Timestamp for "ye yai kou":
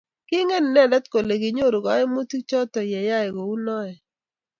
2.91-3.53